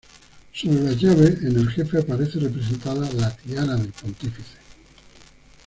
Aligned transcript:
Sobre 0.51 0.79
las 0.81 0.99
llaves, 0.99 1.43
en 1.43 1.59
el 1.59 1.69
jefe 1.69 1.99
aparece 1.99 2.39
representada 2.39 3.07
la 3.13 3.35
tiara 3.35 3.75
del 3.75 3.91
pontífice. 3.91 4.57